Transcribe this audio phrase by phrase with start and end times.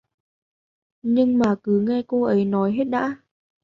[1.01, 3.17] Nhưng mà cứ nghe cô ấy nói hết đã